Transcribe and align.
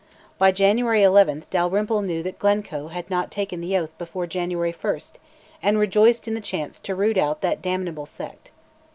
By 0.39 0.51
January 0.51 1.03
11 1.03 1.43
Dalrymple 1.51 2.01
knew 2.01 2.23
that 2.23 2.39
Glencoe 2.39 2.87
had 2.87 3.07
not 3.11 3.29
taken 3.29 3.61
the 3.61 3.77
oath 3.77 3.95
before 3.99 4.25
January 4.25 4.71
1, 4.81 4.99
and 5.61 5.77
rejoiced 5.77 6.27
in 6.27 6.33
the 6.33 6.41
chance 6.41 6.79
to 6.79 6.95
"root 6.95 7.19
out 7.19 7.41
that 7.41 7.61
damnable 7.61 8.07
sect." 8.07 8.49